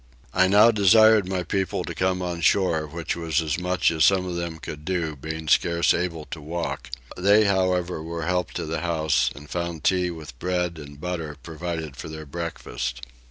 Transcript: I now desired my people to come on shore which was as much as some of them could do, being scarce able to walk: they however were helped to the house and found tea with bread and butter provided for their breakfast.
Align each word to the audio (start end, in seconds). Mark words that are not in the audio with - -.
I 0.33 0.47
now 0.47 0.71
desired 0.71 1.29
my 1.29 1.43
people 1.43 1.83
to 1.83 1.93
come 1.93 2.23
on 2.23 2.41
shore 2.41 2.87
which 2.87 3.15
was 3.15 3.39
as 3.39 3.59
much 3.59 3.91
as 3.91 4.03
some 4.03 4.25
of 4.25 4.35
them 4.35 4.57
could 4.57 4.83
do, 4.83 5.15
being 5.15 5.47
scarce 5.47 5.93
able 5.93 6.25
to 6.31 6.41
walk: 6.41 6.89
they 7.17 7.45
however 7.45 8.01
were 8.01 8.25
helped 8.25 8.55
to 8.55 8.65
the 8.65 8.81
house 8.81 9.29
and 9.35 9.47
found 9.47 9.83
tea 9.83 10.09
with 10.09 10.39
bread 10.39 10.79
and 10.79 10.99
butter 10.99 11.37
provided 11.43 11.95
for 11.97 12.09
their 12.09 12.25
breakfast. 12.25 13.01